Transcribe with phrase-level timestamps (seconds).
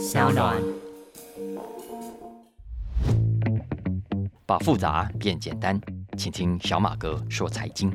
[0.00, 0.56] 小暖。
[4.46, 5.78] 把复杂变简单，
[6.16, 7.92] 请听小马哥说财经。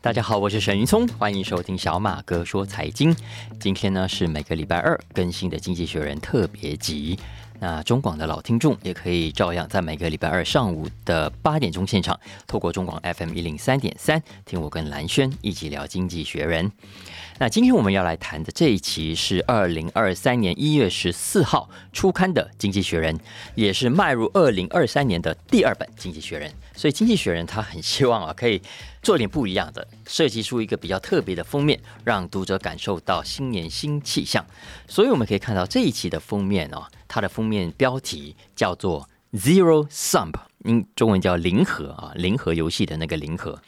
[0.00, 3.12] 大家好，我是沈云聪，欢迎收听小马哥说财经。
[3.58, 7.18] 今天呢是每个礼拜二更新的《经济学人》特别集。
[7.62, 16.68] 那中广的老听众也可以照样在每个礼拜二上午的八点钟现场，透过中广 FM 一零三点三听我跟蓝轩一起聊《经济学人》。
[17.38, 23.16] 那今天我们要来谈的这一期是二零二三年一月十四号出刊的《经济学人》，
[23.54, 26.50] 也是迈入二零二三年的第二本《经济学人》。
[26.74, 28.60] 所以《经济学人》他很希望啊，可以
[29.02, 34.46] 做点不一样的，设计出一个比较特别的封面，让读者感受到新年新气象。
[34.86, 36.86] 所以我们可以看到这一期的封面哦。
[37.08, 40.30] 它的封面标题叫做 Zero Sum，
[40.64, 43.60] 嗯，中文叫零和啊，零和游戏的那个零和。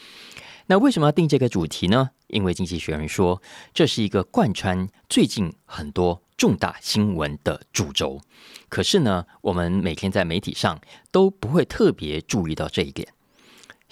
[0.67, 2.11] 那为什么要定这个主题呢？
[2.29, 3.43] 因为经济学人说
[3.75, 8.21] 这是一个贯穿最近很多重大新闻的主轴。
[8.69, 13.07] 可是呢，我们每天在媒体上都不会特别注意到这一点。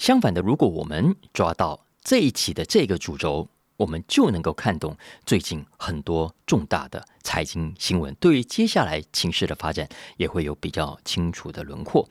[0.02, 12.08] 相反的，如果我们抓到这一期的这个主轴，我们就能够看懂最近很多重大的财经新闻，对于接下来情势的发展也会有比较清楚的轮廓。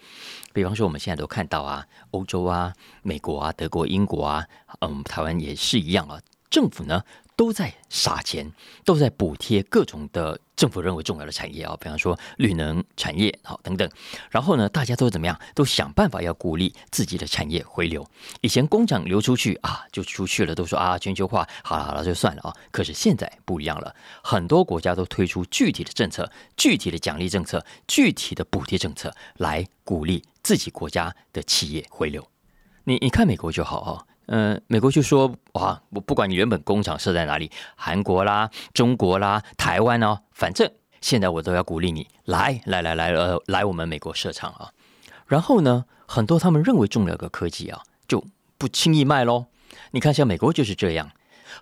[0.54, 4.48] 比方说，我们现在都看到啊，欧洲啊、美国啊、德国、英国啊，
[4.80, 7.04] 嗯，台湾也是一样啊，政府呢。
[7.36, 8.52] 都在撒钱，
[8.86, 13.90] 都在补贴各种的政府认为重要的产业啊，比方说绿能产业好等等。
[14.30, 15.40] 然后呢，大家都怎么样？
[15.56, 18.08] 都想办法要鼓励自己的产业回流。
[18.42, 22.56] 以前工厂流出去啊，就出去了，都说啊全球化好了好了就算了啊。
[22.70, 32.28] 可是现在不一样了，很多国家都推出具体的政策、具体的奖励政策、具体的补贴政策来鼓励自己国家的企业回流。
[32.84, 34.06] 你你看美国就好啊。
[34.34, 44.72] 嗯，美国就说哇，我不管你原本工厂设在哪里，韩国啦、中国啦、台湾哦，反正现在我都要鼓励你来来来来呃来我们美国设厂啊。
[45.28, 48.24] 然后呢，很多他们认为重要的科技啊，就
[48.58, 49.48] 不轻易卖喽。
[49.92, 51.12] 你看，像美国就是这样，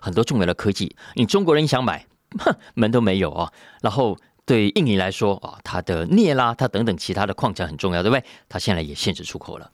[0.00, 2.06] 很多重要的科技，你中国人想买，
[2.38, 3.52] 哼，门都没有啊。
[3.82, 4.16] 然后
[4.46, 8.24] 对印尼来说啊，它的镍啦，它等等其他的矿产很重要，对不对？
[8.48, 9.72] 它现在也限制出口了。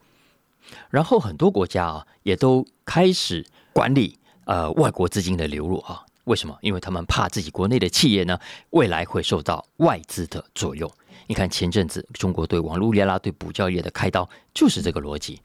[0.89, 6.03] 然后很多国家啊，也都开始管理呃外国资金的流入啊。
[6.25, 6.59] 为什么？
[6.61, 8.37] 因为他们怕自己国内的企业呢，
[8.71, 10.91] 未来会受到外资的左右。
[11.29, 15.41] 你看前阵子中国对网络业啦、对补教业的开刀，就是这个逻辑。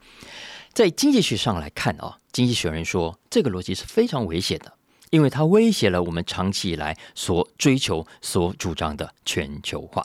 [0.72, 4.72] 在经济学上来看啊，经济学人说这个逻辑是非常危险的，
[5.10, 10.04] 因为它威胁了我们长期以来所追求、所主张的全球化。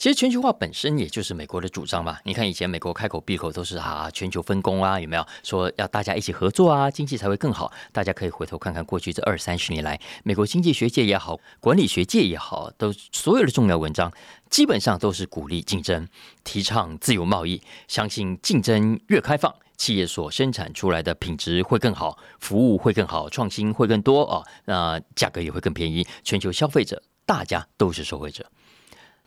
[0.00, 2.16] 其实全球化本身也就是美国的主张嘛。
[2.24, 7.70] 你看以前美国开口闭口都是啊全球分工啊，有没有说要大家一起合作啊，经济才会更好？
[7.92, 14.10] 大家可以回头看看过去这二三十年来，美国经济学界也好，管理学界也好，都所有的重要文章
[14.48, 16.08] 基本上都是鼓励竞争，
[16.44, 28.46] 提倡自由贸易，相信竞争越开放，企业所生产出来的品质会更好，服务会更好，创新会更多啊，那价格也会更便宜，全球消费者大家都是受惠者。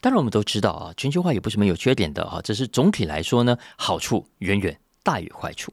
[0.04, 5.72] 当然，我们都知道啊，全球化也不是没有缺点的啊，只是总体来说呢，好处远远大于坏处。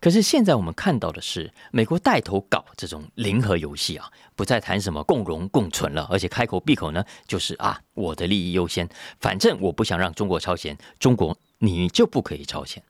[0.00, 8.86] 可是现在我们看到的是，美国带头搞这种零和游戏啊，不再谈什么共荣共存了，而且开口闭口呢，就是啊，我的利益优先，
[9.18, 12.82] 反正我不想让中国超前，中国你就不可以超前。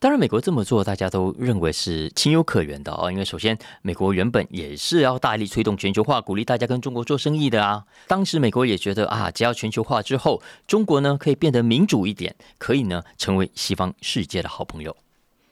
[0.00, 3.10] 当然，美国这么做，大家都认为是情有可原的哦。
[3.10, 7.84] 因为首先，美国原本也是要大力推动全球化，鼓励大家跟中国做生意的啊。
[8.06, 14.96] 当时美国也觉得啊，只要全球化之后，中国呢可以变得民主一点，可以呢成为西方世界的好朋友。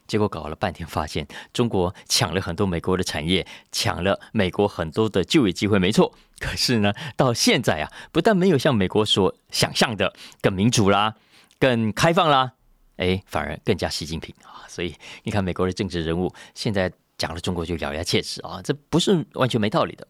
[0.07, 6.13] 结果搞了半天，发现中国抢了很多美国的产业，抢了美国很多的就业机会，没错。
[6.39, 11.17] 可是呢，到现在啊，不但没有像美国所想象的更民主啦，
[11.59, 12.53] 更开放啦。
[12.97, 14.65] 哎，反而更加习近平啊！
[14.69, 20.07] 所以你看，美国的政治人物现在讲了中国就咬牙切齿啊，这不是完全没道理的。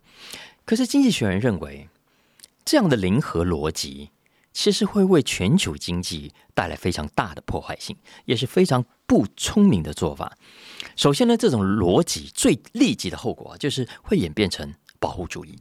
[0.65, 1.89] 可是经济学人认为，
[2.65, 4.11] 这样的零和逻辑
[4.53, 10.37] 其实会为全球经济带来非常大的破坏性，也是非常不聪明的做法。
[10.97, 15.59] 首先呢，这种逻辑最立即的后果啊，就是会演变成保护主义，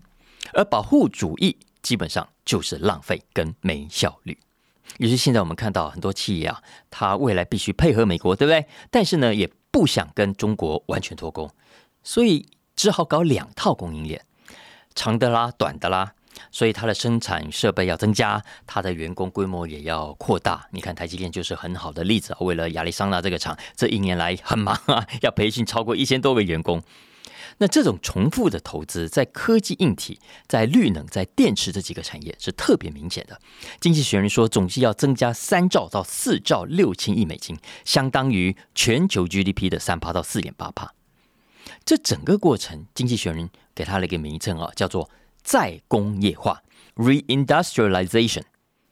[0.54, 4.38] 而保护主义基本上就是浪费跟没效率。
[4.98, 8.66] 于是现在我们看到很多企业啊，它未来必须配合美国，对不对？
[8.90, 11.52] 但是呢，也不想跟中国完全脱钩，
[12.04, 14.24] 所以只好搞两套供应链，
[14.94, 16.14] 长的啦、短的啦。
[16.52, 20.68] 所以它的生产设备要增加，它的员工规模也要扩大。
[20.72, 22.38] 你看台积电就是很好的例子啊。
[22.42, 26.84] 为了亚利桑那这个厂，这一年来很忙啊，要培训超过一千多位员工。
[27.58, 33.40] 那这种重复的投资，在科技硬体、在绿能、在电池这几个产业是特别明显的。
[33.80, 40.94] 经济学人说，总计要增加三兆到四兆六千亿美金，相当于全球 GDP 的三趴到四点八帕。
[41.86, 45.10] 这整个过程，经济学人给他了一个名称啊，叫做
[45.44, 46.62] 再工业化
[46.96, 48.44] （reindustrialization）。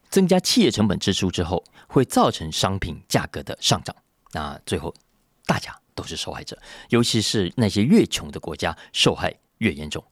[0.09, 3.95] 增加企业成本支出之后，会造成商品价格的上涨。
[4.31, 4.93] 那最后，
[5.47, 6.57] 大家都是受害者，
[6.89, 10.03] 尤其是那些越穷的国家，受害越严重。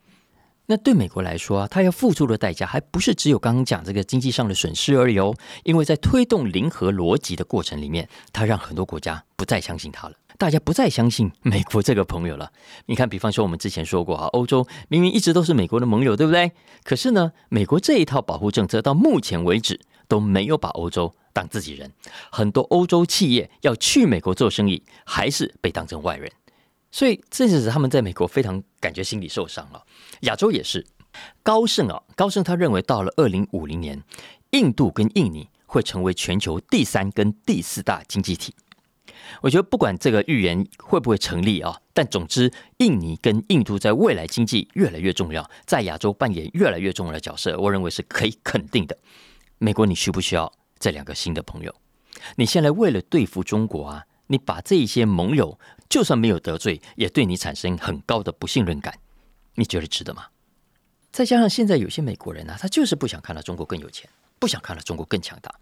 [0.68, 5.36] 那对美国来说啊，它要付出的代价还不是只有刚刚讲这个经济上的损失而已哦。
[5.63, 10.16] 因为在推动零和逻辑的过程里面，它让很多国家不再相信它了。
[10.38, 12.51] 大家不再相信美国这个朋友了。
[12.86, 16.51] 你看，比方说我们之前说过哈，欧洲明明一直都是美国的盟友，对不对？
[16.83, 19.81] 可是呢，美国这一套保护政策到目前为止。
[20.12, 21.90] 都没有把欧洲当自己人，
[22.30, 26.30] 很多欧洲企业要去美国做生意，还是被当成外人，
[26.92, 29.81] 所以这就是他们在美国非常感觉心理受伤了。
[30.24, 30.86] 亚洲也是，
[31.42, 34.04] 高盛啊，高盛他认为到了二零五零年，
[34.50, 38.54] 印度跟印尼会成为全球第三跟第四大经济体。
[39.42, 48.98] 我觉得不管这个预言会不会成立啊，但总之，印尼跟印度在未来经济越来越重要，在亚洲扮演越来越重要的角色，我认为是可以肯定的。
[49.63, 51.75] 美国，你需不需要这两个新的朋友？
[52.36, 58.98] 你现在为了对付中国啊，你把这一些盟友，就算没有得罪，也对你产生很高的不信任感，
[59.54, 60.25] 你觉得值得吗？
[61.12, 64.10] 再加上现在有些美国人呢，他就是不想看到中国更有钱，
[64.40, 65.54] 不想看到中国更强大。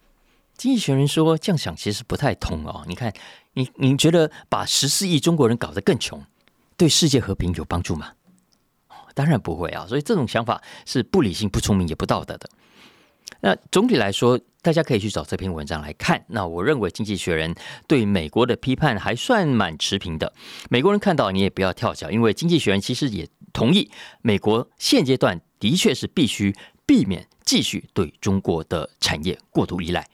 [0.55, 2.85] 经济学人说这样想其实不太通哦。
[2.87, 3.13] 你看，
[3.55, 6.23] 你你觉得把十四亿中国人搞得更穷，
[6.77, 8.13] 对世界和平有帮助吗？
[9.13, 9.85] 当然不会啊。
[9.85, 12.49] 所以这种想法是不理性、不聪明也不道德的。
[13.41, 16.25] 那总体来说，大家可以去找这篇文章来看。
[16.27, 17.53] 那我认为《经济学人》
[17.87, 20.33] 对美国的批判还算蛮持平的。
[20.69, 23.89] 美国人看到你也不要跳脚，因为《经济学人》其实也同意，
[24.21, 26.53] 美国现阶段的确是必须
[26.85, 30.05] 避免继续对中国的产业过度依赖。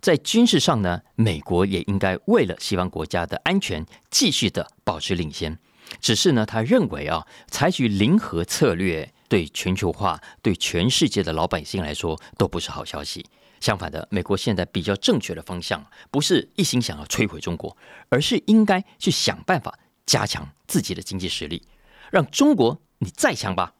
[0.00, 5.58] 在军事上呢，美国也应该为了西方国家的安全，继续的保持领先。
[6.00, 9.12] 只是呢，他认为啊，采取零和策略。
[9.30, 13.24] 对全球化、对全世界的老百姓来说都不是好消息。
[13.60, 17.76] 相反的，美国现在比较正确的方向，不是一心想要摧毁中国，
[18.08, 21.62] 而是应该去想办法加强自己的经济实力，
[22.10, 23.72] 让中国你再强吧，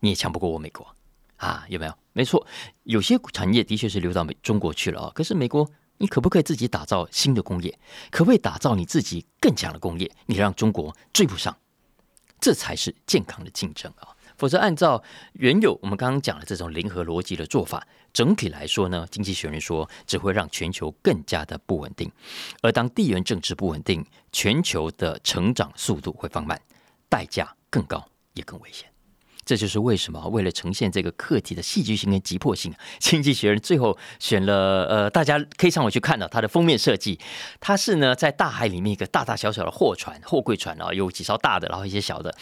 [0.00, 0.84] 你也强不过我美国
[1.36, 1.64] 啊？
[1.68, 1.94] 有没有？
[2.12, 2.44] 没错，
[2.82, 5.12] 有些产业的确是流到美中国去了啊。
[5.14, 7.78] 可是美国，你可不可以自己打造新的工业？
[8.10, 10.10] 可不可以打造你自己更强的工业？
[10.26, 11.56] 你让中国追不上，
[12.40, 14.16] 这才是健康的竞争啊！
[14.38, 15.02] 否则，按照
[15.32, 22.10] 原有我们刚刚讲的这种零和逻辑的做法，整体来说呢，经济学人说只会让全球更加的不稳定。
[22.62, 26.60] 而当地缘政治不稳定，全球的成长速度会放慢，
[27.08, 28.88] 代价更高也更危险。
[29.44, 37.18] 这就是为什么为了呈现这个课题的戏剧性跟急迫性，经济学人最后选了呃，大家可以上网去看到它的封面设计。
[37.58, 42.32] 它是呢在大海里面一个大大小小的货船、货柜船啊，有几艘大的，然后一些小的。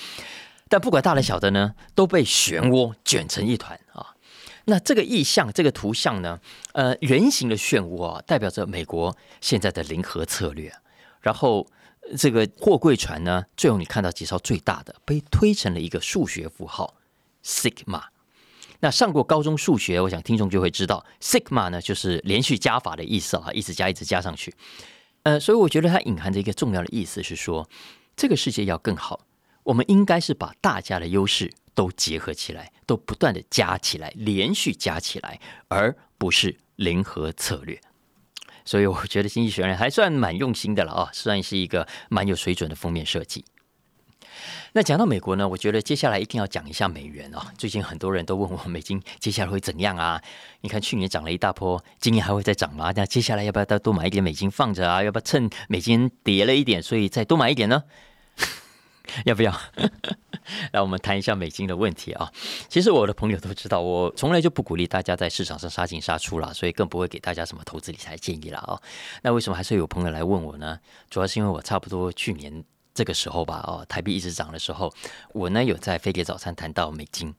[0.68, 4.14] 但不管大的小的呢，都被漩涡卷成一团啊！
[4.64, 6.40] 那这个意象、这个图像呢，
[6.72, 10.72] 呃，圆形的漩涡啊，代表着美国现在的零和策略。
[11.20, 11.64] 然后
[12.18, 16.94] 这个货柜船呢，最后你看到几艘最大的被推成了一个数学符号
[17.44, 18.02] sigma。
[18.80, 24.52] 那上过高中数学，我想听众就会知道，sigma 呢就是连续加法的意思啊，一直加，一直加上去。
[25.22, 27.68] 呃，所以我觉得它隐含着一个重要的意思是说，
[28.16, 29.20] 这个世界要更好。
[29.66, 37.80] 我们应该是把大家的优势都结合起来，都不断的加起来，连续加起来，而不是零和策略。
[38.64, 43.44] 所以我觉得经济学人还算蛮用心的了啊，算是一个蛮有水准的封面设计。
[44.72, 47.52] 那讲到美国呢，我觉得接下来一定要讲一下美元啊。
[47.58, 50.22] 最近很多人都问我美金接下来会怎样啊？
[50.60, 52.92] 你看去年涨了一大波，今年还会再涨吗？
[52.94, 55.02] 那接下来要不要再多买一点美金放着啊？
[55.02, 57.82] 要不要趁美金跌了一点，所以再多买一点呢？
[59.24, 59.52] 要不要？
[60.72, 62.30] 来，我们谈一下美金的问题啊。
[62.68, 68.80] 其实我的朋友都知道，我从来就不鼓励大家在市场上杀进杀出啦，所以更不会给大家什么投资理财建议啦哦。
[69.22, 70.78] 那为什么还是有朋友来问我呢？
[71.10, 74.92] 主要是因为我差不多去年这个时候吧，哦，台币一直涨的时候，
[75.32, 77.34] 我呢有在飞碟早餐谈到美金。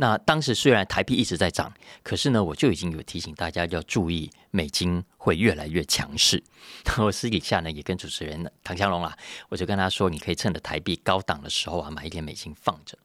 [0.00, 1.72] 那当时虽然台币一直在涨，
[2.04, 6.40] 可是呢，我就已经有提醒大家要注意美金会越来越强势。
[6.98, 12.96] 我私底下呢也跟主持人唐香龙啊，我就跟他说，你可以趁着台币高档的时候啊，买一点美金放着。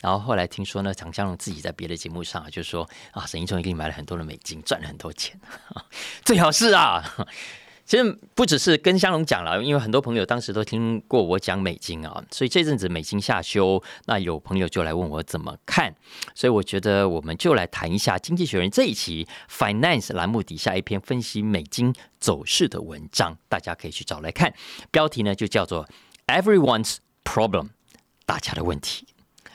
[0.00, 5.38] 然后后来听说呢，唐香龙自己在别的节目上啊就说啊，沈一聪已经买了很多的美金，赚了很多钱，
[6.24, 7.04] 最好是啊。
[7.84, 15.94] 其实不只是跟香龙讲了，因为很多朋友当时都听过我讲美金啊，所以这阵子美金下修，那有朋友就来问我怎么看，
[16.34, 24.54] 所以我觉得我们就来谈一下《经济学人》这一期 Finance 栏目底下一篇分析美金走势的文章，大家可以去找来看，
[24.90, 25.86] 标题呢就叫做
[26.26, 27.68] Everyone's Problem，
[28.24, 29.06] 大家的问题。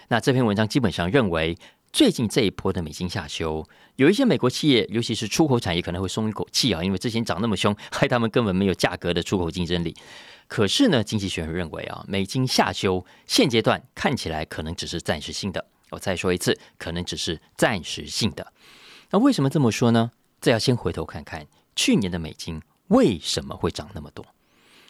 [0.10, 1.57] 那这篇文章基本上认为。
[1.94, 9.96] 最近这一波的美金下修，有一些美国企业，尤其是出口产业可能会松一口气啊，因为之前涨那么凶，害他们根本没有价格的出口竞争力。
[10.48, 15.65] 可是呢，经济学人认为啊，美金下修现阶段看起来可能只是暂时性的。
[15.89, 18.53] 我再说一次，可能只是暂时性的。
[19.10, 20.12] 那为什么这么说呢？
[20.39, 24.24] 这要先回头看看去年的美金为什么会涨那么多。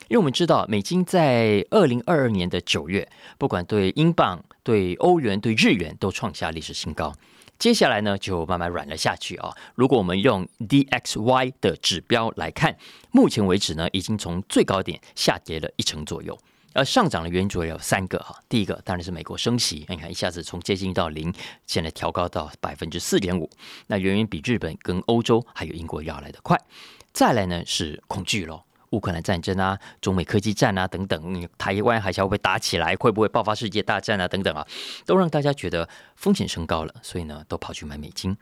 [0.09, 7.13] 因为我们知道，美金在二零二二年的九月，不管对英镑、对欧元、对日元都创下历史新高。
[7.59, 9.51] 接下来呢，就慢慢软了下去啊。
[9.75, 12.77] 如果我们用 DXY 的指标来看，
[13.11, 16.37] 目前为止呢，已经从最高点下跌了一成左右。
[16.73, 18.35] 而上涨的原因主要有三个哈。
[18.47, 21.33] 第一个当然是美国升息，你看一下子从接近到零，
[21.65, 23.49] 现在调高到百分之四点五，
[23.87, 26.55] 那远远比日本跟欧洲还有英国要来的快。
[27.11, 28.63] 再来呢是恐惧咯。
[28.91, 32.95] 乌克兰战争啊，中美科技战啊，等等，台湾海峡会不会打起来？
[32.95, 34.27] 会不会爆发世界大战啊？
[34.27, 34.65] 等等啊，
[35.05, 38.35] 都让大家觉得风险升高了，所以呢，都跑去买美金。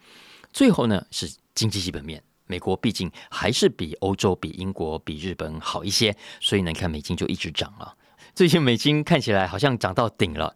[0.54, 7.96] 最后呢，是经济基本面，美国毕竟还是比欧洲、比英国、比日本好一些，所以呢，看美金就一直涨了。
[8.34, 10.54] 最近美金看起来好像涨到顶了，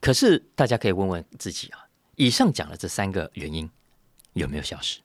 [0.00, 1.86] 可是大家可以问问自己啊，
[2.16, 3.68] 以上讲的这三个原因
[4.34, 5.00] 有没有消失？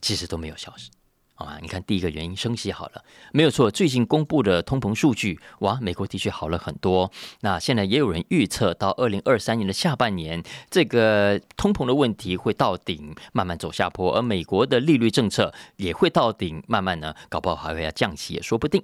[0.00, 0.90] 其实都没有消失。
[1.36, 3.70] 啊，你看第一个原因升息好了，没有错。
[3.70, 7.10] 最近公布的通膨数据，哇，美国的确好了很多。
[7.40, 18.82] 那现在也有人预测到二零二三年的下半年，这个通膨的问题会到顶，慢慢走下坡，而美国的利率政策也会到顶，慢慢呢，搞不好还会要降息也说不定。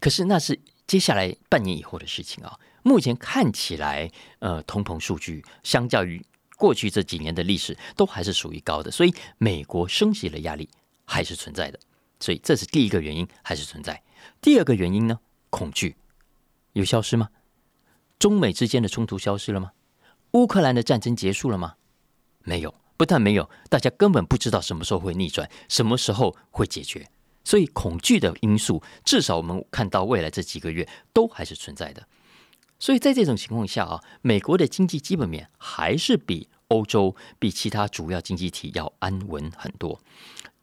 [0.00, 2.58] 可是那是接下来半年以后的事情啊。
[2.82, 6.20] 目前看起来，呃，通膨数据相较于
[6.56, 10.68] 过去这几年的历史，都还是属于高的，所以美国升息的压力。
[11.12, 11.78] 还是存在的，
[12.18, 14.02] 所以这是第一个原因，还是存在。
[14.40, 15.20] 第二个原因呢？
[15.50, 15.94] 恐惧
[16.72, 17.28] 有消失吗？
[18.18, 19.72] 中美之间的冲突消失了吗？
[20.30, 21.74] 乌克兰的战争结束了吗？
[22.44, 27.06] 没有，不但没有，大家根本不知道什么时候会逆转，什么时候会解决。
[27.44, 32.08] 所以恐惧的因素，至少我们看到未来这几个月都还是存在的。
[32.78, 40.00] 所以在这种情况下啊，美国的经济基本面还是比欧洲、比其他主要经济体要安稳很多。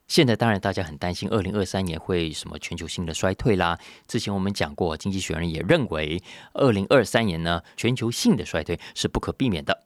[0.09, 3.77] 现在当然大家很担心，二零二三年会什么全球性的衰退啦。
[4.07, 6.21] 之前我们讲过，经济学人也认为，
[6.53, 9.83] 二零二三年呢全球性的衰退是不可避免的。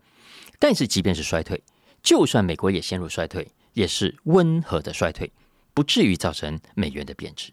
[0.58, 1.62] 但是即便是衰退，
[2.02, 5.30] 就算美国也陷入衰退，也是温和的衰退，
[5.74, 7.52] 不至于造成美元的贬值。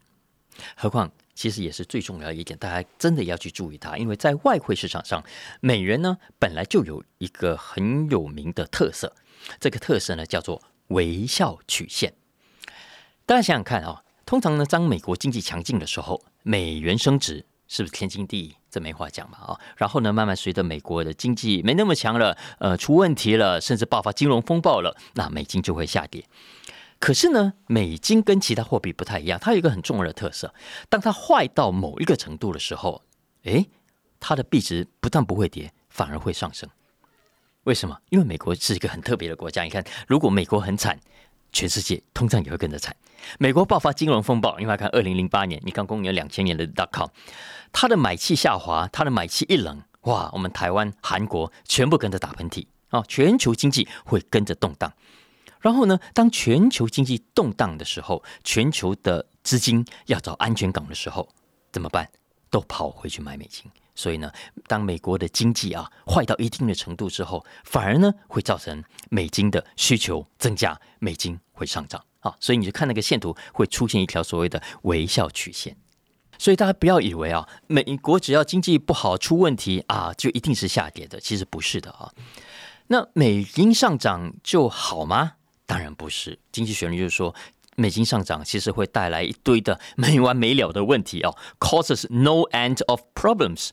[0.77, 5.25] 何况，其实也是最重要的一点，大家真的要去注意它，因为在外汇市场上，
[5.61, 9.12] 美元呢本来就有一个很有名的特色，
[9.59, 12.15] 这个特色呢叫做微笑曲线。
[13.31, 18.57] 大家想想看啊，通常呢，当美国经济强劲的时候，美元升值是不是天经地义？
[18.69, 19.61] 这没话讲嘛啊。
[19.77, 26.25] 然后呢，慢慢随着美国的经济没那么强了，呃，出问题了，甚至爆发金融风暴了，那美金就会下跌。
[26.99, 30.53] 可是呢，美金跟其他货币不太一样，它有一个很重要的特色，
[30.89, 33.01] 当它坏到某一个程度的时候，
[33.45, 33.71] 诶，
[34.19, 36.69] 它的币值不但不会跌，反而会上升。
[37.63, 37.97] 为什么？
[38.09, 39.63] 因为美国是一个很特别的国家。
[39.63, 40.99] 你看，如果美国很惨。
[41.52, 42.95] 全世界通胀也会跟着惨。
[43.38, 47.09] 美国爆发金融风暴，你看二零零八年，你看公元两千年的 dot com，
[47.73, 53.04] 它的买气下滑，它的买气一冷，哇，我们台湾、韩国全部跟着打喷嚏啊！
[53.07, 54.92] 全球经济会跟着动荡。
[55.61, 61.28] 然后呢，当全球经济动荡的时候，全球的资金要找安全港的时候，
[61.71, 62.09] 怎么办？
[62.49, 63.71] 都跑回去买美金。
[64.00, 64.33] 所以呢，
[64.66, 72.35] 当美国的经济啊坏到一定的程度之后，反而呢会造成美金的需求增加，美金会上涨啊。
[72.40, 75.76] 所以你就看那个线图会出现一条所谓的微笑曲线。
[76.38, 81.21] 所以大家不要以为啊，美国只要经济不好出问题啊，就一定是下跌的。
[81.21, 82.11] 其实不是的啊。
[82.87, 85.33] 那美金上涨就好吗？
[85.66, 86.38] 当然不是。
[86.50, 87.35] 经济学人就是说。
[87.81, 93.71] 美金上涨其实会带来一堆的没完没了的问题哦，causes no end of problems。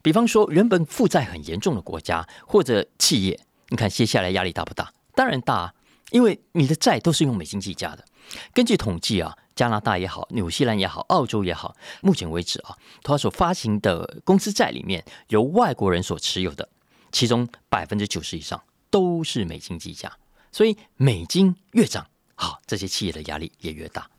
[0.00, 4.92] 比方说，原本负债很严重的国家或者企业，你看接下来压力大不大？
[5.14, 5.74] 当然大，啊
[6.10, 8.04] 因为你的债都是用美金计价的。
[8.52, 16.68] 根据统计啊，加拿大也好，纽西兰也好，澳洲也好，目前为止啊，它所发行的公司债里面由外国人所持有的，
[17.10, 20.12] 其中百分之九十以上都是美金计价，
[20.50, 22.06] 所以美金越涨。
[22.42, 24.10] 好，这些企业的压力也越大。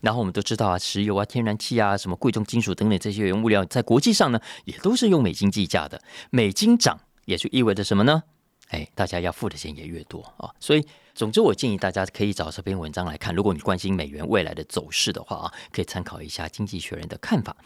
[0.00, 6.00] 然后我们都知道啊，石油啊、天然气啊、什么贵重金属等等这些原物料，在国际上呢，也都是用美金计价的。
[6.30, 8.22] 美金涨，也就意味着什么呢？
[8.68, 10.54] 哎，大家要付的钱也越多啊。
[10.60, 13.34] 所以，总之，我建议大家可以找这篇文章来看。
[13.34, 17.56] 如果你关心美元未来的走势的话啊，可以参考一下《经济学人》的看法。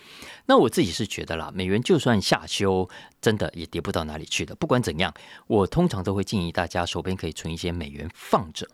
[0.47, 2.89] 那我自己是觉得啦，美元就算下修，
[3.21, 4.55] 真的也跌不到哪里去的。
[4.55, 5.13] 不管怎样，
[5.47, 8.67] 我通常都会建议大家手边可以存一些美元放着。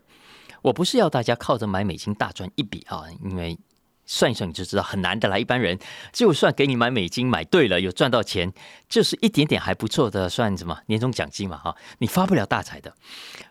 [0.64, 3.59] 我不是要大家靠着买美金大赚一笔啊，因为
[4.06, 5.37] 算一算你就知道很难的啦。
[5.37, 5.78] 一般人
[6.11, 8.50] 就算给你买美金买对了，有赚到钱，
[8.88, 12.94] 就是一点点还不错的，算什么年终奖金嘛哈，你发不了大财的。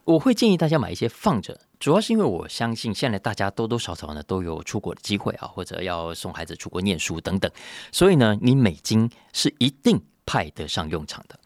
[0.06, 7.52] 我会建议大家买一些放着，主要是因为我相信现在大家多多少少呢都有出国的机会啊，或者要送孩子出国念书等等，
[7.92, 11.40] 所以呢，你美金是一定派得上用场的。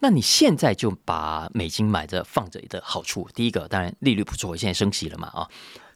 [0.00, 5.48] 那你现在就把美金买着放着的好处，第一个当然利率不错，现在升息了嘛啊。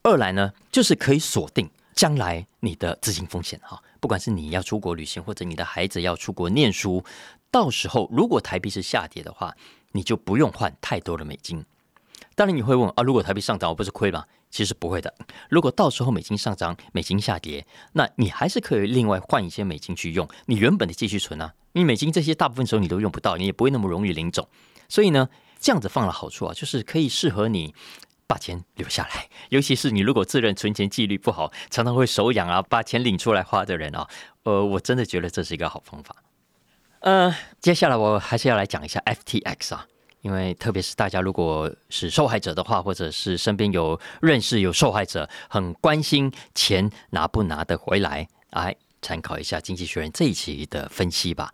[0.03, 7.05] 二来呢，就是可以锁定将来你的资金风险哈，不管是你要出国旅行，或者你的孩子要出国念书，
[7.51, 9.55] 到时候如果台币是下跌的话，
[9.93, 11.65] 你就不用换太多的美金。
[12.35, 14.25] 当然你会问啊，如果台币上涨，我不是亏吗？
[14.51, 15.15] 其实不会的。
[15.49, 21.55] 如果到时候美金上涨，美金下跌，那你还是可以另外换一些美金去用，你原本的继续存啊。
[21.73, 24.49] 你美金这些大部分时候你都用不到，你也不会那么容易领走。
[24.89, 27.75] 所以呢，这样子放了好处啊，就是可以适合你
[28.27, 29.29] 把钱留下来。
[29.51, 34.09] 尤其是你如果自认存钱纪律不好，常常会手痒啊，把钱领出来花的人啊，
[34.43, 36.17] 呃，我真的觉得这是一个好方法。
[37.01, 39.87] 呃，接下来我还是要来讲一下 FTX 啊。
[40.21, 51.53] 因为特别是大家如果是受害者的话，或者是身边有认识有受害者，很关心钱拿不拿得回来，哎参考一下《经济学人》这一期的分析吧。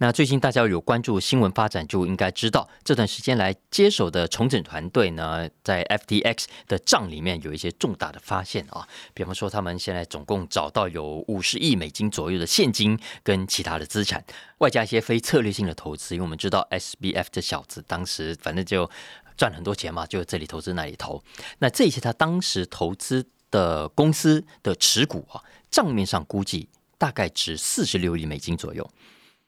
[0.00, 8.86] 那最近大家有关注新闻发展，就应该知道这段时间来接手的重整团队呢，在 FTX 的账里面有一些重大的发现啊。
[9.12, 14.24] 比方说，他们现在总共找到有五十亿美金左右的现金跟其他的资产，
[14.58, 16.14] 外加一些非策略性的投资。
[16.14, 18.88] 因为我们知道 SBF 这小子当时反正就
[19.36, 21.20] 赚很多钱嘛，就这里投资那里投。
[21.58, 28.88] 那这些他当时投资的公司的持股啊，账面上估计大概值四十六亿美金左右。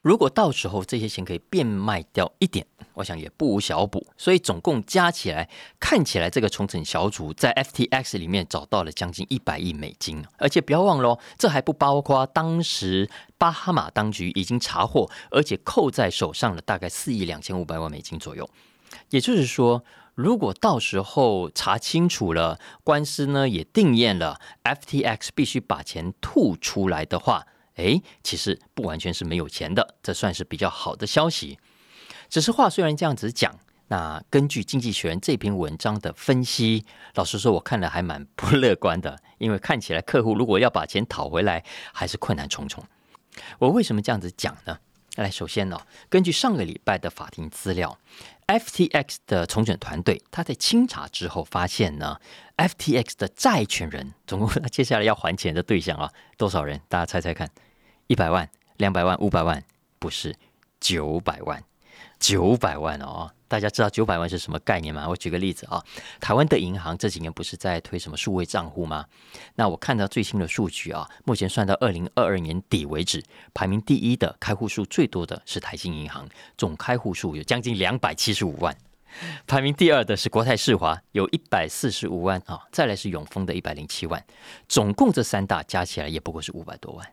[0.01, 4.03] 如果到时候这些钱可以变卖掉一点，我想也不无小补。
[4.17, 5.47] 所以总共加起来，
[5.79, 10.25] 看起来这个重整小组在 FTX 里面找到了将近一百亿美金。
[10.39, 18.49] 而且不要忘了，这还不包括当时巴哈马当局已经查获，而且扣在手上了大概四亿两千五百万美金左右。
[19.11, 19.83] 也就是说，
[20.15, 27.45] 如果到时候查清楚了，官司呢也定验了，FTX 必须把钱吐出来的话。
[27.75, 31.57] 哎，其实不完全是没有钱的，这算是比较好的消息。
[32.29, 42.83] 只是话虽然这样子讲，那根据《经济学人》这篇文章的分析，老实说，我看了还蛮不乐观的，因为看起来客户如果要把钱讨回来，还是困难重重。
[43.57, 44.77] 我为什么这样子讲呢？
[45.15, 45.77] 来，首先呢，
[46.09, 47.97] 根据上个礼拜的法庭资料
[48.59, 52.19] ，FTX 的重整团队他在清查之后发现呢
[52.57, 56.81] ，FTX 的债权人总共他接下来要还钱的对象啊，多少人？
[56.87, 57.49] 大家猜猜看，
[58.07, 59.63] 一百万、两百万、五百万？
[59.99, 60.35] 不是，
[60.79, 61.63] 九百万，
[62.19, 63.31] 九百万哦。
[63.51, 65.05] 大家知道九百万是什么概念吗？
[65.09, 65.83] 我举个例子啊，
[66.21, 69.05] 台湾的银行这几年不是在推什么数位账户吗？
[69.55, 73.21] 那我看到最新的数据啊，目前算到二零二二年底为止，
[73.53, 76.25] 排名第一的开户数最多的是台新银行，
[76.57, 78.73] 总开户数有将近两百七十五万；
[79.45, 84.25] 排名第二的是国泰世华，有一百四十五万啊，再来是永丰的一百零七万，
[84.69, 87.05] 总共这三大加起来也不过是五百多万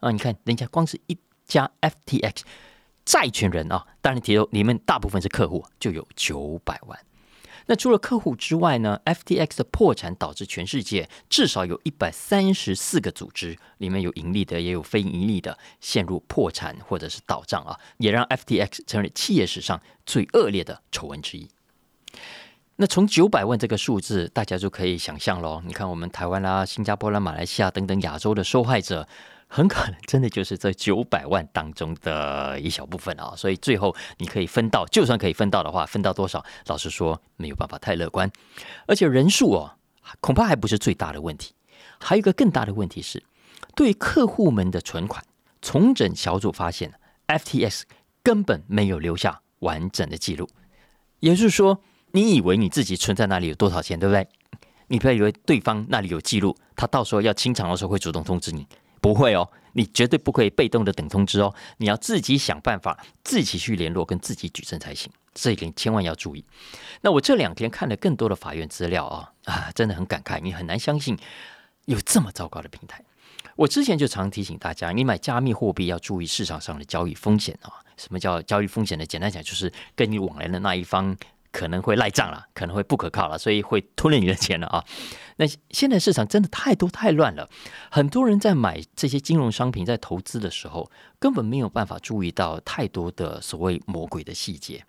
[0.00, 0.10] 啊！
[0.10, 2.42] 你看人家光是一家 FTX。
[3.08, 6.98] 债权人啊，当然提到里面大部分是客户，就有九百万。
[7.64, 21.48] 那除了客户之外呢？FTX 的破产导致全世界至少有一百三十四个组织，里面有盈利的，也有非盈利的，陷入破产或者是倒账啊，也让 FTX 成为企业史上最恶劣的丑闻之一。
[22.76, 25.62] 那从九百万这个数字，大家就可以想象喽。
[25.64, 29.08] 你看，我们台湾啦、新加坡啦、马来西亚等等亚洲的受害者。
[29.50, 36.44] 很可能真的就是这九百万当中的一小部分啊， 所以最后你可以分到，就算可以分到的话，分到多少？
[36.66, 38.30] 老实说，没有办法太乐观。
[38.86, 39.72] 而且人数哦，
[40.20, 41.54] 恐怕还不是最大的问题。
[41.98, 43.22] 还有一个更大的问题是，
[43.74, 45.24] 对客户们的存款，
[45.62, 46.92] 重整小组发现
[47.26, 47.82] ，FTS
[48.22, 50.48] 根本没有留下完整的记录。
[51.20, 51.82] 也就是说，
[52.12, 54.28] 你以为你自己存在那里有多少钱，对不对？
[54.88, 58.66] 你不要以为对方那里有记录，他到时候要清偿的时候会主动通知你。
[59.00, 66.44] 不会哦，你绝对不可以被动的等通知哦，你要自己想办法，自己去联络跟自己举证才行，这一点千万要注意。
[67.00, 71.16] 那我这两天看了更多的法院资料啊啊，真的很感慨，你很难相信
[71.86, 73.02] 有这么糟糕的平台？
[73.56, 77.72] 我之前就常提醒大家，你买加密货币要注意市场上的交易风险啊。
[77.96, 79.04] 什么叫交易风险呢？
[79.04, 81.16] 简单讲，就是跟你往来的那一方
[81.52, 84.84] 可能会赖账了，可能会不可靠了，所以会吞了你的钱了啊。
[85.36, 87.48] 那现在市场真的太多太乱了，
[87.90, 94.84] 很多人在买这些金融商品，在投资的时候，根本没有办法注意到太多的所谓魔鬼的细节。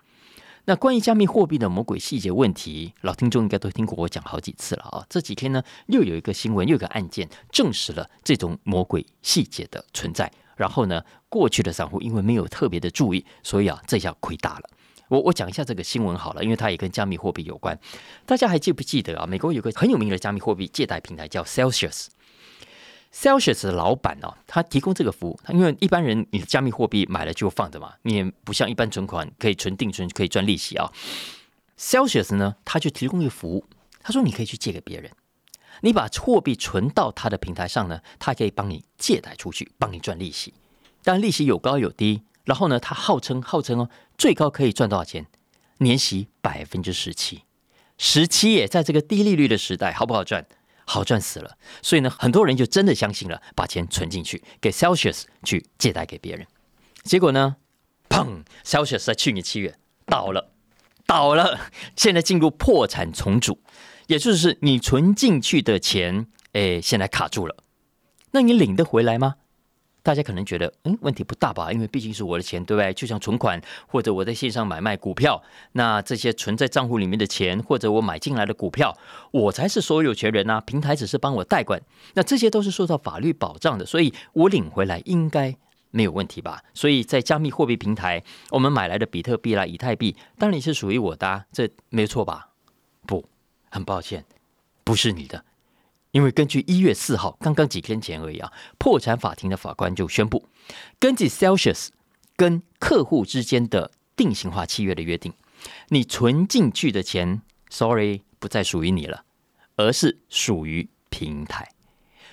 [0.66, 5.06] 那关于加密货币的魔鬼细节问题，老听众应该都听过我讲好几次了啊！
[5.08, 10.30] 这几天呢，又有一个新闻，又有个案件证实了这种魔鬼细节的存在。
[10.56, 14.68] 然后呢，过去的散户因为没有特别的注意，所以啊，这下亏大了。
[15.10, 17.76] 我我讲一下这个新闻好了，因为它也跟加密货币有关。
[18.24, 19.26] 大家还记不记得啊？
[19.26, 22.06] 美国有个很有名的加密货币借贷平台叫 Celsius。
[23.12, 25.36] Celsius 的老板哦，他提供这个服务。
[25.48, 30.88] 因为一般人你加密货币买了就放着嘛，你也不像一般存款可以存定存可以赚利息啊。
[31.76, 33.64] Celsius 呢，他就提供一个服务，
[34.00, 35.10] 他说你可以去借给别人，
[35.80, 40.54] 你把货币存到他的平台上呢，他可以帮你借贷出去，帮你赚利息。
[41.02, 42.22] 但利息有高有低。
[42.44, 45.26] 然后呢，他号称号称哦，最高可以赚多少钱？
[45.78, 47.44] 年息百分之十七，
[47.96, 50.46] 十七耶，在这个低利率的时代，好不好赚？
[50.86, 56.44] 好赚死了，所以呢，很多人就真的相信了，把钱存进去，给 Celsius 去借贷给别人。
[57.04, 57.56] 结果呢，
[58.08, 60.50] 砰，Celsius 在去年七月倒了，
[61.06, 63.60] 倒了，现在进入破产重组，
[64.08, 67.54] 也就是你存进去的钱，哎，现在卡住了，
[68.32, 69.36] 那你领得回来吗？
[70.02, 71.72] 大家可能觉得，嗯，问题不大吧？
[71.72, 72.92] 因为毕竟是我的钱，对不对？
[72.94, 78.96] 就像存款或者我在线上买卖股票，那这些存在账户里面的钱，或者我买进来的股票，
[79.30, 80.60] 我才是所有权人呐。
[80.64, 81.80] 平台只是帮我代管，
[82.14, 85.54] 那这些都是受到法律保障的，所以我领回来应该
[85.90, 86.62] 没有问题吧？
[86.72, 92.48] 所以在加密货币平台，我们买来的比特币啦、以太币，当然是属于我的，这没错吧？
[93.06, 93.24] 不，
[93.68, 94.24] 很抱歉，
[94.84, 95.44] 不是你的。
[96.12, 100.48] 因为根据一月四号，刚刚几天前而已啊，破产法庭的法官就宣布，
[100.98, 101.88] 根据 Celsius
[102.36, 105.32] 跟客户之间的定型化契约的约定，
[105.88, 109.24] 你存进去的钱，sorry，不再属于你了，
[109.76, 111.68] 而是属于平台。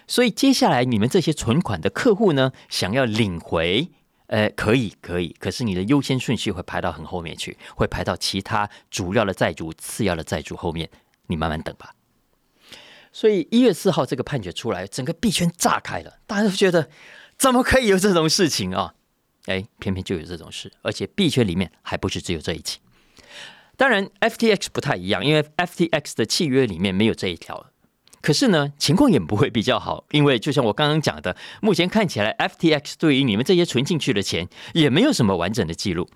[0.07, 3.89] 所以接下来你们这些存款的客户呢，想要领回，
[4.27, 10.89] 呃，可以，可以，可是你的优先顺序会排到很后面去，会排到其他主要的债主、次要的债主后面，
[11.27, 11.93] 你慢慢等吧。
[13.19, 16.87] 所以一月四号这个判决出来，整个币圈炸开了，大家都觉得
[17.35, 18.93] 怎么可以有这种事情啊？
[19.47, 22.77] 哎，偏偏就有这种事，而且币圈里面还不是只有这一起。
[23.75, 27.65] 当然，FTX 不太一样，因为 FTX 的契约里面没有这一条。
[28.21, 36.07] 可是呢，情况也不会比较好，因为就像我刚刚讲的，目前看起来 FTX 对于你们这些存进去的钱也没有什么完整的记录。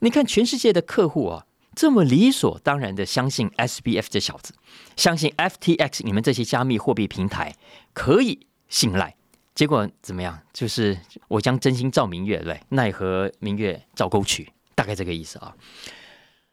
[0.00, 1.44] 你看，全世界的客户啊。
[1.74, 4.54] 这么理所当然的相信 SBF 这小子，
[4.96, 7.54] 相信 FTX 你们这些加密货币平台
[7.92, 9.16] 可以信赖，
[9.54, 10.40] 结果怎么样？
[10.52, 15.54] 就是我将真心照明月，对，奈何明月照沟渠，大概这个意思啊。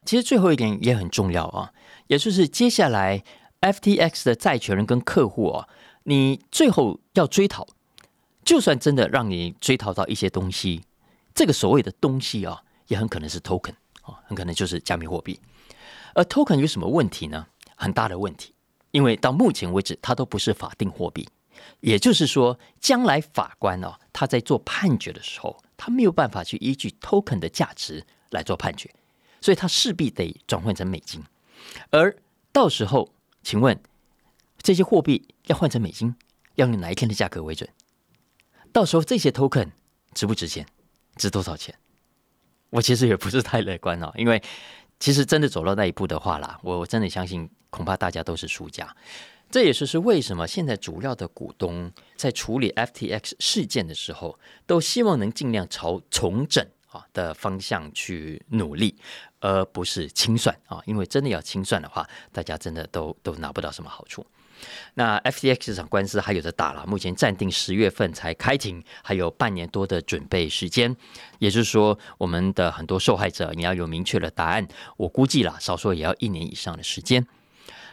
[0.04, 1.72] 其实最后一点也很重要啊，
[2.08, 3.22] 也就是接下来
[3.60, 5.68] FTX 的债权人跟客户啊，
[6.04, 7.66] 你最后要追讨，
[8.44, 10.82] 就算真的让你追讨到一些东西，
[11.32, 13.74] 这个所谓的东西啊，也很可能是 token。
[14.32, 15.38] 很可能就是加密货币。
[16.14, 17.46] 而 token 有什么问题呢？
[17.76, 18.54] 很大的问题，
[18.90, 21.28] 因为到目前为止，它都不是法定货币。
[21.80, 28.90] 也就是说，将来法官哦，他在做判决的时候，他没有办法去依据 token 的价值来做判决，
[29.40, 31.22] 所以他势必得转换成美金。
[31.90, 32.16] 而
[32.52, 33.78] 到时候，请问
[34.62, 36.14] 这些货币要换成美金，
[36.54, 37.68] 要用哪一天的价格为准？
[38.72, 39.72] 到时候这些 token
[40.14, 40.66] 值不值钱？
[41.16, 41.78] 值多少钱？
[42.72, 44.42] 我其实也不是太乐观哦，因为
[44.98, 48.96] 其实真的走到那一步的话啦，我我真的相信恐怕大家都是输家。
[49.50, 58.96] 这也就是为什么现在主要的股东在处理 FTX 事件的时候，都希望能尽量朝重整啊的方向去努力，
[59.40, 64.26] 而不是清算啊，因为真的要清算的话，大家真的都都拿不到什么好处。
[64.94, 70.94] 那 FTX 这场官司还有的打了，目前暂定十月份才开庭，还有半年多的准备时间。
[71.38, 77.26] 也就是说，我们的很多受害者，你要有明确的答案，我估计啦，少说也要一年以上的时间。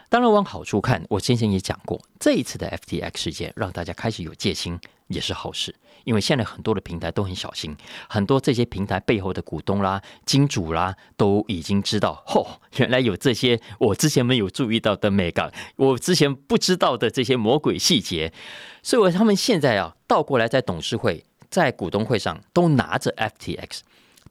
[0.10, 5.76] 当然，往好处看，我先前也讲过，这一次的 FTX 事件让大家开始有戒心，也是好事。
[6.04, 7.76] 因为现在很多的平台都很小心，
[8.08, 12.46] 很多这些平台背后的股东啦、金主啦，都已经知道，嚯，
[12.78, 18.34] 原来有这些我之前没有注意到的美感，我之前不知道的这些魔鬼细节，
[18.82, 23.80] 所以他们现在啊，倒过来在董事会、在股东会上都拿着 FTX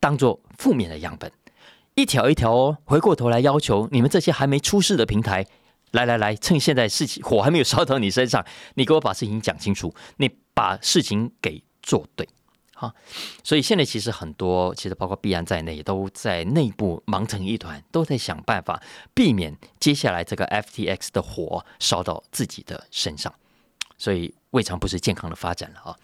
[0.00, 1.30] 当做负面的样本，
[1.94, 5.44] 一条一条哦，回过头来要求你们这些还没出事的平台
[5.92, 12.28] 来来来，趁现在事情火还没有烧到你身上，你给我把事情讲清楚，你把事情给做对。
[12.74, 12.92] 好，
[13.44, 18.82] 所以现在其实很多，其实包括币安在内，都在内部忙成一团，都在想办法
[19.14, 23.32] 避免接下来这个 FTX 的火烧到自己的身上，
[23.96, 25.96] 所以未尝不是健康的发展了啊！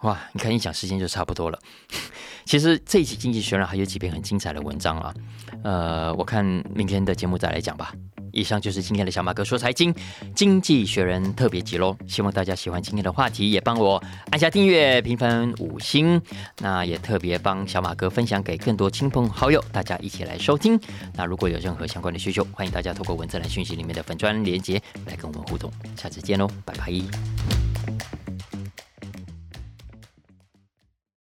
[0.00, 1.58] 哇，你看一讲时间就差不多了。
[2.44, 5.14] 其实这一期《经济学人》还有几篇很精彩的文章啊，
[5.62, 7.94] 呃，我看明天的节目再来讲吧。
[8.34, 9.94] 以上就是今天的小马哥说财经
[10.34, 16.20] 经济学人特别集喽，希望大家喜欢今天的话题，也帮我按下订阅、评分五星，
[16.58, 20.78] 那也特别帮小马哥分享给更多亲朋好友，大家一起来收听。
[21.14, 25.72] 那如果有任何相关的需求，欢迎大家透过文字栏讯息里面的粉砖连接来跟我们互动。
[25.96, 27.73] 下次见喽，拜拜。